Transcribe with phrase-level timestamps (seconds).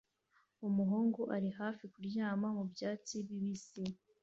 [0.67, 3.83] Umuhungu ari hafi kuryama mubyatsi bibisi